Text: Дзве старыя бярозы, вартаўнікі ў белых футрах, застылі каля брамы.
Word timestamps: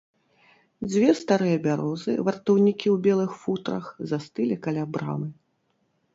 Дзве 0.91 1.09
старыя 1.19 1.57
бярозы, 1.65 2.13
вартаўнікі 2.31 2.87
ў 2.95 2.99
белых 3.09 3.31
футрах, 3.43 3.85
застылі 4.15 4.55
каля 4.67 4.83
брамы. 4.99 5.27